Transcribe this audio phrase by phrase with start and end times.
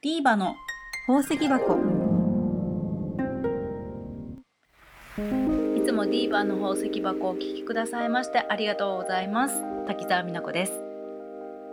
[0.00, 0.54] ディーバの
[1.08, 1.74] 宝石箱。
[5.76, 9.60] いつもディーバの宝石箱をお聞きくださいましてありがとうございます。
[9.88, 10.84] 滝沢美奈子です。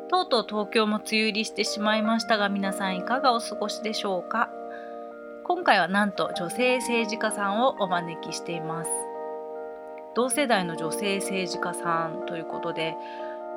[0.10, 4.50] とうとう東京も梅雨入りしてしまいましたが皆さんいかがお過ごしでしょうか。
[5.44, 8.92] 今回はなんと女性政治家さんをお招きしています。
[10.16, 12.96] 同世代の女性政治家さんということで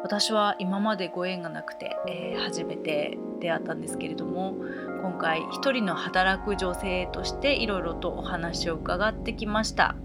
[0.02, 4.54] 私は今までご縁がなくて、えー、初めて出会ったんですけれども
[5.02, 9.96] 今回一人の働く女性としていろいろとお話を伺ってきました、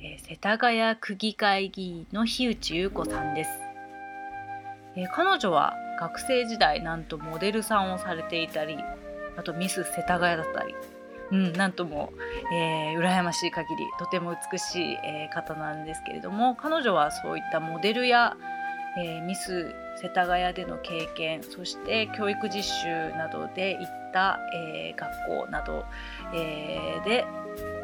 [0.00, 3.50] えー、世田谷区議会議員の樋内優子さんです、
[4.96, 8.76] えー、彼女は学生時代なんとモデルさんをされていたり
[9.36, 10.74] あとミス世田谷だったり
[11.32, 12.12] うん、なんとも、
[12.52, 18.36] えー、羨ましい限りとても美しい、えー、方なんですけれども彼女はそういったモデルや
[18.98, 25.84] えー、ミス世田谷での経験そして教育実習などで行った、えー、学校など、
[26.34, 27.24] えー、で、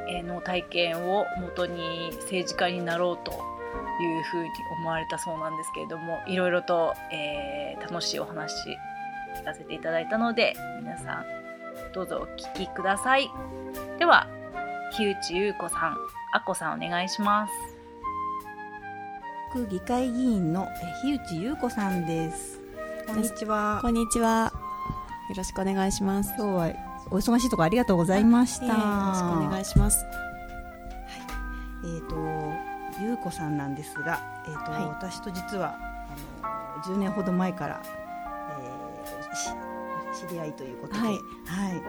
[0.08, 8.78] えの体験をもとに政治家になろうというふうに思われたそうなんですけれどもいろいろと、え楽しいお話
[9.36, 11.24] 聞かせていただいたので皆さん
[11.92, 13.28] どうぞお聞きください。
[13.98, 14.26] では
[14.96, 15.96] 木内優子さん
[16.32, 17.75] あこさんお願いします。
[19.56, 20.68] 区議会議員の
[21.00, 22.60] 樋内優子さんです。
[23.06, 23.78] こんにちは。
[23.80, 24.52] こんにちは。
[25.30, 26.34] よろしくお願いします。
[26.36, 30.04] 今日はお忙しいところありがとうございました、よろしくお願いします。
[30.04, 30.14] はい。
[31.84, 32.16] えーと
[33.02, 35.76] 優子さんなんですが、えーと、はい、私と実は
[36.42, 41.80] あの10年ほど前から、えー、知り合いということで、はい、はい、あの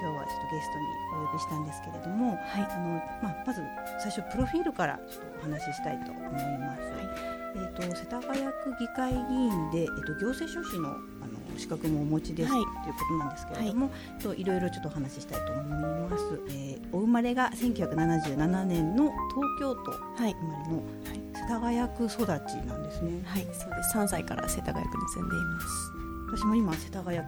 [0.00, 0.84] 今日はちょっとゲストに
[1.24, 2.38] お呼びしたんですけれども、はい。
[2.70, 2.88] あの
[3.22, 3.62] まあ、まず
[4.00, 6.82] 最初プロフィールからちょっとお話ししたいと思います。
[6.82, 7.05] はい
[7.56, 16.24] えーと、世田谷区議会議員で、えーと、行政書士のあの資格もお持ちです、はい、ということなんですけれども、はい、といろいろちょっとお話ししたいと思います。
[16.48, 20.82] えー、お生まれが1977年の東京都生まれの、
[21.34, 23.22] 世田谷区育ちなんですね。
[23.24, 23.96] はい、そうです。
[23.96, 25.66] 3歳から世田谷区に住んでいます。
[26.28, 27.24] 私も今世田谷区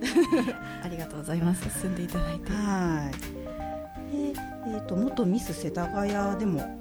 [0.00, 0.18] です。
[0.82, 1.68] ありがとうございます。
[1.70, 2.50] 住んでいただいて。
[2.50, 3.34] はい。
[4.12, 6.80] で、えっ、ー、と元ミス世田谷でも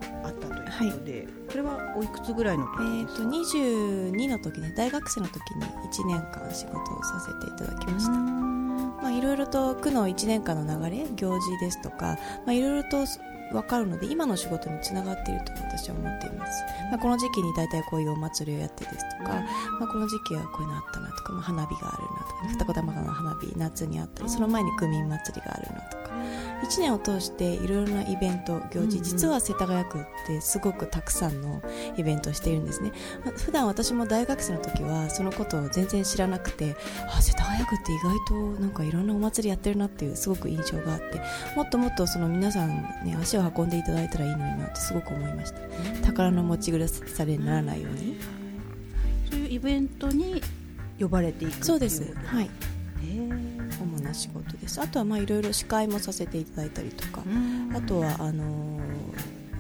[0.78, 3.23] ということで、はい、これはおいくつぐらいの時ですか？
[3.23, 8.11] えと22の時ね、大学生の時に1年間仕事をさせていただきました。
[8.11, 13.06] まあいろいろと区の1年間の流れ、行事ですとか、まあいろいろと
[13.51, 19.44] 分かるので今の仕事につながっていると私は思っています、まあ、この時期に大体こういうお祭りをやってですとか、
[19.79, 26.12] まあ、この時期はこういうのあったなとか、まあ、花火があるなとか、二子玉川の花火夏にあったりその前に区民祭りがあるなとか
[26.63, 31.61] 1年を通していろいろなイベント行事、実は世田谷区ってすごくたくさんの
[31.97, 32.91] イベントをしているんですね、
[33.25, 36.75] まあ、普段私も大学生の時はそのことを全然知らなくて
[37.09, 41.22] あ世田谷区って意外となんかいろんなお祭りやってるなっていうすごく印象があって
[41.56, 42.69] もっともっとその皆さん、
[43.03, 45.59] ね、足を運んでいただいたらいいのになってすごく思いました、
[46.05, 48.17] 宝の持ち腐れにならないように。
[49.29, 50.41] そういうイベントに
[51.00, 52.13] 呼ばれていくそうです。
[52.25, 52.50] はい。
[53.01, 53.53] 主
[54.13, 54.79] な仕事です。
[54.79, 57.24] あとはまあいろいろ司会もさせていただいたりとか。
[57.75, 58.84] あとはあのー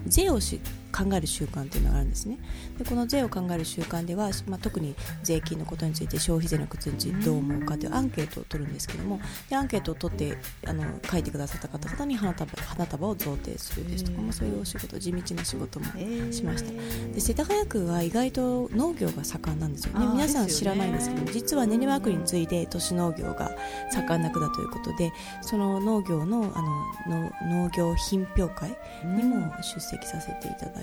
[0.05, 0.59] 税をし
[0.93, 2.37] 考える習慣というのがあるんですね。
[2.77, 15.85] でこの税を考える習慣では、まあ、特に税金のことについて消費税のことについてどう思うかというアンケートを取るんですけどもでアンケートを取ってあの書いてくださった方々に花束花束を贈呈するですとか、まあ、そういうお仕事地道な仕事も
[16.31, 16.71] しました。
[17.13, 20.05] で世田谷区は意外と農業が盛んなんですよね。
[20.13, 23.51] 皆さん知らないんですけど実は練馬区に次いで都市農業が
[23.91, 25.11] 盛んな区だということで
[25.41, 26.61] その農業のあ
[27.09, 30.82] の農業品評会にも出席させていただい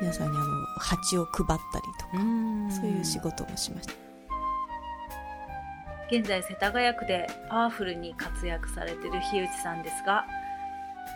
[0.00, 0.46] 皆さんにあの
[0.78, 3.94] 蜂を配ったりとかそういう仕事もしました。
[6.10, 10.24] 現在世田谷区でパワフルに活躍されている樋内さんですが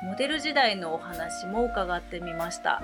[0.03, 2.82] モデル時代のお話も伺ってみました。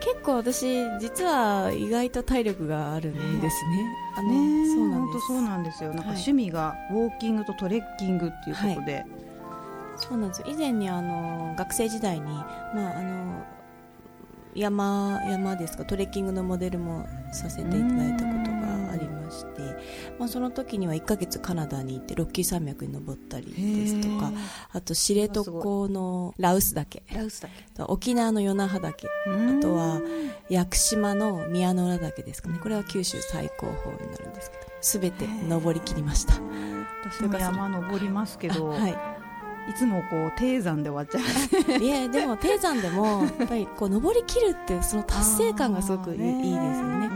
[0.00, 0.66] 結構私
[1.00, 3.86] 実は意外と体力があるんですね。
[4.16, 5.26] あの、ね、そうなんです。
[5.26, 5.90] そうなんですよ。
[5.90, 9.06] なんか趣味がウォーキングとトレッキングっていうことで、はい、
[9.96, 10.42] そうなんです。
[10.46, 12.42] 以前にあの学生時代に、ま
[12.94, 13.44] あ、あの
[14.54, 15.84] 山山ですか？
[15.84, 19.62] トレッキングのモデルもさせていただいたことがありまして、
[20.18, 24.32] まあ、その時には1ヶ月カナダに行ってロッキー山脈に登ったりですとか
[24.72, 25.42] あと知床
[25.88, 27.02] のラウス岳。
[27.88, 29.08] 沖縄の与那覇岳。
[29.26, 30.00] あとは
[30.48, 32.58] 屋久島の宮之浦岳ですかね。
[32.62, 36.34] これは九州最高峰になるんですけど全て登りきりました。
[37.04, 39.13] 私も山登りますけど、はい
[39.68, 41.82] いつもこう低山で終わっちゃう。
[41.82, 47.10] いやでも低山でもやっぱりこう登りきるっていうその達成感がすごくいいですよね。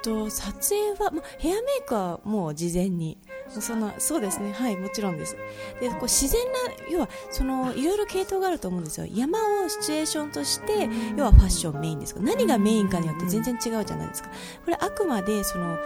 [0.00, 3.18] と撮影は、ま、ヘアメイクはもう事前に
[3.48, 4.20] そのそう。
[4.20, 4.52] ですね。
[4.52, 5.36] はいもちろんです。
[5.80, 6.58] でこう自然な
[6.90, 9.06] 要はそのいろいろ系統があると思うんですよ。
[9.12, 12.20] 山をシチュエーションとして要はファッションメインですか。
[12.20, 14.30] 何がメインかによって全然違うじゃないですか。
[14.64, 15.76] これあくまでその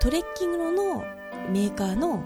[0.00, 1.04] トレッキングの
[1.50, 2.22] メーカーの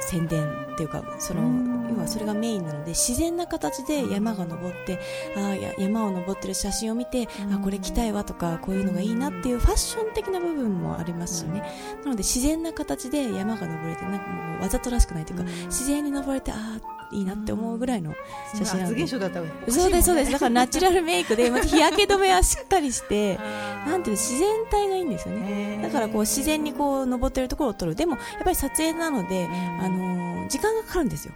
[0.00, 4.98] 宣伝っていうかその要はそれがメインなので自然な形で山が登って
[5.36, 11.62] あや山を登ってる写真を見てあこれ着たいわとかこういうのがいいなっていうファッション的な部分もありますしね。
[12.04, 16.78] なので自然な形で山が登れてなんかもうわざとらしくないというか自然に登れてあ
[17.12, 18.14] いいなって思うぐらいの
[18.54, 19.06] 写真なんで、
[19.68, 20.32] そうですそうです。
[20.32, 23.38] だからナチュラルメイクで 日焼け止めはしっかりして
[23.86, 25.80] なんていう自然体がいいんですよね。
[25.82, 27.94] だからこう自然にこう登ってるところを撮る。
[27.94, 29.48] でもやっぱり撮影なので、
[29.80, 31.32] あのー、時間がかかるんですよ。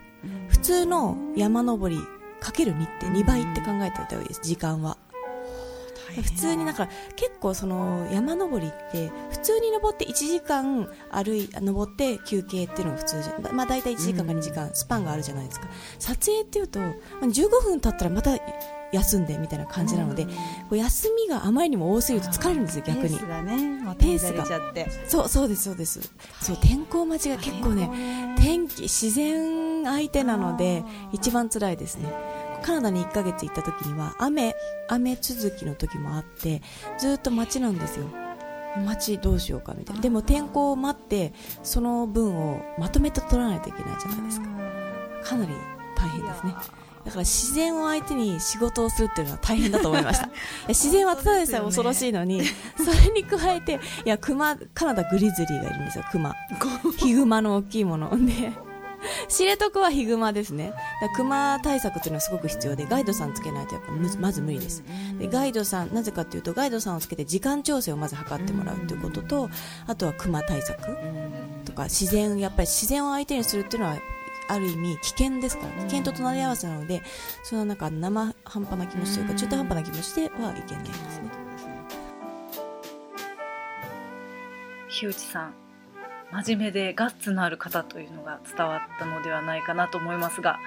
[0.48, 2.00] 普通の山登り
[2.40, 4.96] かける2って2倍って考えておいた方がいいです時間は
[6.16, 15.68] 普通にだから結構その山登りって普通に登って1時間歩い登って休憩っていうのが普通じゃまあ大体1時間か2時間スパンがあるじゃないですか、
[15.98, 18.36] 撮影っていうと15分経ったらまた
[18.92, 20.30] 休んでみたいな感じなので、こ
[20.72, 23.10] う休みがあまりにも多すぎると疲れるんですよ逆に。
[23.10, 24.44] ペースがねペースが。
[25.06, 26.00] そうそうですそうです。
[26.40, 27.88] そう天候待ちが結構ね
[28.38, 30.82] 天気自然相手なので
[31.12, 32.12] 一番辛いですね
[32.60, 34.54] カナダに1ヶ月行った時には雨
[34.88, 36.62] 雨続きの時もあって
[36.98, 38.06] ずっと街なんですよ。
[38.86, 40.02] 街どうしようかみたいな。
[40.02, 44.48] でも天候を待ってその分をまとめて取らないといけないじゃないですか。
[45.22, 45.52] かなり
[45.96, 46.54] 大変ですね。
[47.04, 50.28] だから自然を相手に仕事をするっていうのは大変だと思いました。
[50.68, 52.42] 自然はただでさえ恐ろしいのに
[52.76, 56.34] それに加えていや熊カナダグリズリーがいるんですよ熊。
[56.98, 58.10] ヒグマの大きいもの。
[58.26, 58.52] で
[59.28, 60.72] 知床はヒグマですね。
[61.16, 64.82] クマ対策っていうのはすごく必要で、ガイドさんつけないとやっぱまず無理です。
[65.18, 69.50] で、ガイドさん、なぜかというと、ガイドさんをつけて時間調整をまず測ってもらうということと、
[69.86, 70.96] あとはクマ対策
[71.64, 73.98] とか、自然、やっぱり自然を相手にするっていうのは、
[74.48, 77.02] ある意味危険ですから危険と隣り合わせなので
[77.44, 80.30] そのなんか生半端な気持ちというか中途半端な気持ちではい
[80.66, 81.30] けないですね。
[84.88, 85.69] 日内さん
[86.32, 90.58] 真面目でガッツのある方というのが伝わったのではないかなと思いますが、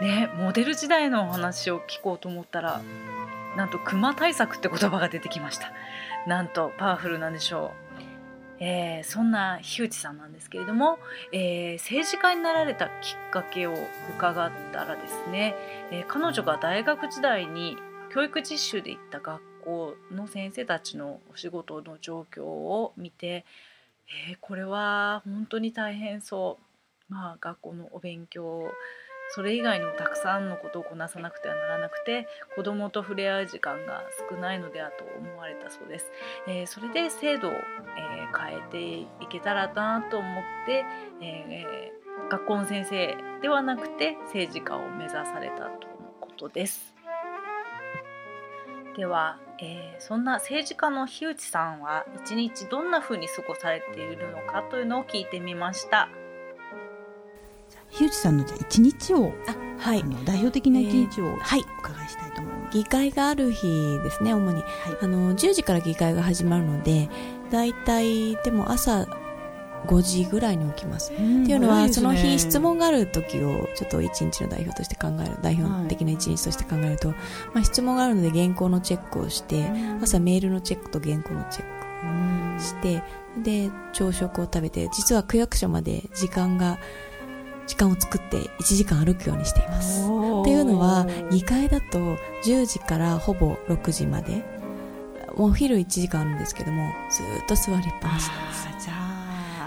[0.00, 2.82] ね、モデル時代のお話を聞こうと思ったら
[3.56, 5.72] なんと熊対策って言葉が出てきました。
[6.26, 7.72] なんとパワフルなんでしょ
[8.58, 10.98] う、えー、そんな樋内さんなんですけれども、
[11.32, 13.74] えー、政治家になられたきっかけを
[14.16, 15.54] 伺ったらですね、
[15.90, 17.76] えー、彼女が大学時代に
[18.12, 23.44] 教育実習で行った学校の先生たちのお仕事の状況を見て
[24.08, 26.64] えー、これは本当に大変そう。
[27.12, 28.70] まあ学校のお勉強
[29.30, 36.06] それ以外にもたくさんのことをこなさなくてはならなくて子どもと触れ合う時間が少ないのではと思われたそうです。
[36.46, 40.84] えー、それで制度を、えー、変えていけたらなと思って、
[41.20, 46.93] えー、学校の先生ではなくて政治家を目指されたとのことです。
[48.96, 56.08] では、えー、そんな政治家の樋内さんは一日どんな風に過ごされているのかというのを聞いてみました。
[57.90, 64.64] 樋内さんのじゃ一日をあ、はい、代表的な一日を、えー、はい、お伺いしたいと思います、議会がある日ですね主に、はい、
[65.00, 67.08] あの10時から議会が始まるので
[67.50, 67.72] だい。
[67.72, 68.36] たい。
[68.36, 69.06] でも朝
[69.86, 71.12] 5時ぐらいに起きます。
[71.12, 77.10] っていうのは、その日質問がある時をちょっと一日の代表として考える、代表的な一日として考えると、
[77.52, 79.70] まあ、質問があるので原稿のチェックをして、
[80.02, 83.02] 朝メールのチェックと原稿のチェックして、
[83.42, 86.78] で、朝食を食べて、実は区役所まで時間が、
[87.66, 90.02] 時間を作って1時間歩くようにしています。
[90.02, 91.98] っていうのは、議会だと
[92.44, 94.44] 10時からほぼ6時まで、
[95.36, 99.13] お昼1時間あるんですけども、ずっと座りっぱなしなんです。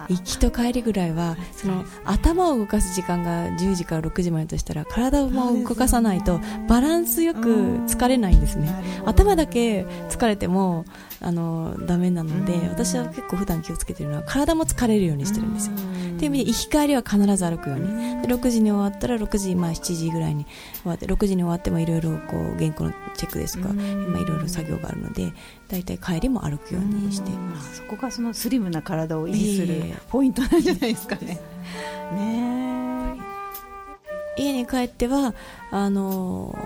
[0.09, 7.39] 行きと帰りぐらいはその頭を動かす時間が10時から6時までとしたら体を動かさないとバランスよく
[7.87, 8.73] 疲れないんですね。
[9.05, 10.85] 頭だけ疲れても
[11.19, 15.73] あのダメなので私は結構普段気をつけてるのは体も疲れるようにしてるんですよ。
[16.17, 17.87] っていう意味で行き帰りは必ず歩くように。
[18.21, 20.45] で6時に終わったら6時、まあ、7時ぐらいに
[20.81, 22.11] 終わって6時に終わってもいろいろ
[22.57, 23.77] 原稿のチェックですとかい
[24.25, 25.33] ろいろ作業があるので
[25.67, 27.77] 大体帰りも歩くようにしています。
[27.77, 31.39] そこがそのスリムな体を維持するポイントなんじゃないですかね。
[32.13, 33.15] ね
[34.37, 35.33] 家に帰っては
[35.71, 36.57] あの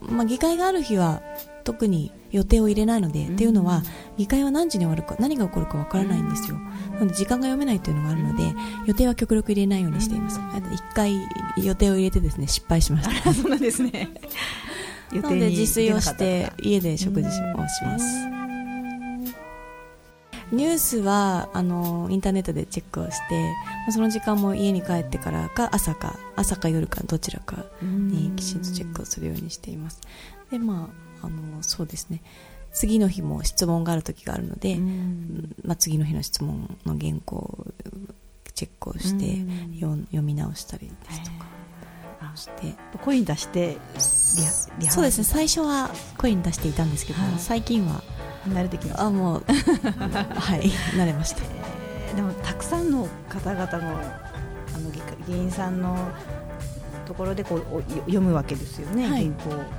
[0.00, 1.22] まあ、議会がある日は
[1.64, 3.82] 特に予定を入れないので、うん、っていうのは
[4.16, 6.56] 議会は何時に終わるか何が起こるかわからないんですよ、
[6.94, 8.54] なので時間が読めないというのがあるので
[8.86, 10.40] 予定は極力入れないようにしています、
[10.72, 11.12] 一回
[11.56, 14.08] 予定を入れてですね失敗しましたそうなんですね。
[15.12, 18.39] なので自炊をして家で食事をします
[20.52, 23.54] ニュースはあのインターネットでチェックをして
[23.90, 30.00] その時間も家に帰ってからか朝か朝か夜かどちらかにきちんとチェックをするようにしています。
[30.50, 30.90] でま
[31.22, 32.22] ああのそうですね。
[32.72, 34.76] 次の日も質問がある時があるので、
[35.64, 37.66] まあ、次の日の質問の原稿を
[38.54, 39.44] チェックをして
[39.80, 41.50] 読み直したりですとか。
[42.36, 42.74] して。
[43.02, 43.76] 声に出して
[44.78, 45.24] リそうですね。
[45.24, 48.02] 最初は声に出していたんですけど、はい、最近は
[48.48, 49.06] 慣れてきました。
[49.06, 49.44] あもう。
[49.48, 54.90] はい慣れました、えー、でもたくさんの方々のあの
[55.26, 55.96] 議員さんの
[57.06, 59.30] ところでこう読むわけですよね、はい、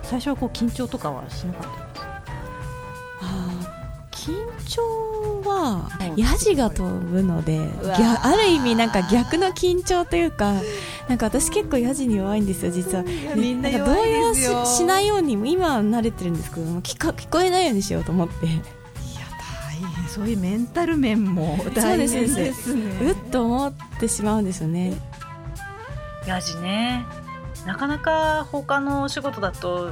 [0.04, 1.91] 最初はこう緊張とかはしなかった？
[5.80, 7.60] はヤジが飛ぶので
[8.22, 10.54] ある意味なんか逆の緊張というか
[11.08, 13.04] なんか私結構ヤジに弱いんですよ実は。
[13.36, 18.46] みんな動揺ししないように今は慣れてるんですけど聞か聞こえないようにしようと思って。
[18.46, 20.08] いや大変。
[20.08, 22.76] そういうメンタル面も大変ですねです。
[22.76, 22.82] ね。
[23.02, 24.94] うっと思ってしまうんですよね。
[26.28, 27.06] ヤジね。
[27.66, 29.92] なかなか他のお仕事だと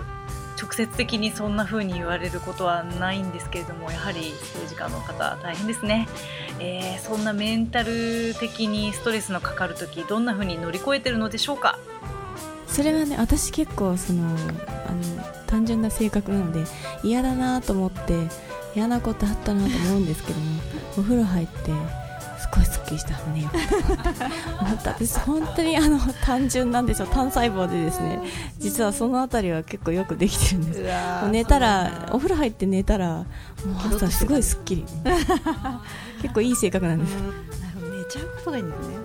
[0.59, 6.07] 直接的にそんな風に言われることはないんですけれどもやはり政治家の方大変ですね、
[6.59, 11.79] えー、そんなメンタル的にストレスのかかる時どんな風に乗り越えてるのでしょうか？
[12.67, 16.63] それはね私結構そのあの単純な性格なので
[17.03, 18.27] 嫌だなと思って
[18.75, 20.61] 嫌なことあったなと思うんですけども
[20.97, 21.71] お風呂入って
[22.55, 23.41] ごいすっきりしたね。
[23.41, 23.49] よ
[24.61, 27.07] 思った私本当にあの単純なんですよ。
[27.07, 28.19] 単細胞でですね。
[28.57, 30.83] 実はそのあたりは結構よくできてるんです。
[31.31, 33.25] 寝たらお風呂入って寝たらもう
[33.95, 34.85] 朝すごいすっきり
[36.21, 37.15] 結構いい性格なんです。
[37.15, 37.33] なる
[37.75, 38.95] ほど寝ちゃうことがいいんですね。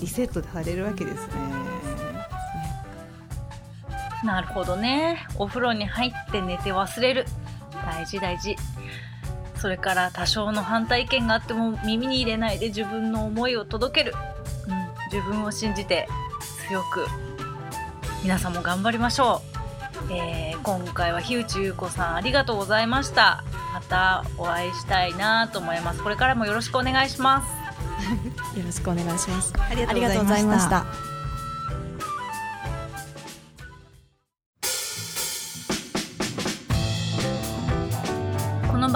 [0.00, 1.34] リセットされるわけですね。
[4.24, 5.26] なるほどね。
[5.36, 7.26] お風呂に入って寝て忘れる。
[7.84, 8.56] 大事大事
[9.60, 14.14] それから多少の反対意見があっても耳に入れないで自分の思いを届ける、
[14.68, 16.08] うん、自分を信じて
[16.68, 17.06] 強く
[18.22, 19.42] 皆さんも頑張りましょ
[20.08, 23.44] う、えー、今回は樋内優子さんありがとうございました。
[23.76, 26.02] またお会いしたいなと思います。
[26.02, 27.44] これからもよろしくお願いしま
[28.54, 28.56] す。
[28.58, 29.52] よろしくお願いします。
[29.58, 31.15] ありがとうございました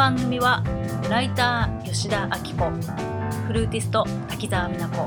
[0.01, 0.65] 番組は
[1.11, 2.71] ライター吉田明子
[3.47, 5.07] フルーティスト滝沢美奈子。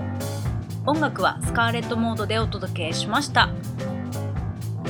[0.85, 3.49] 音楽はスカーレットモードでお届けしました。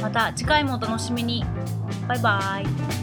[0.02, 1.46] また次回もお楽しみに。
[2.06, 3.03] バイバイ。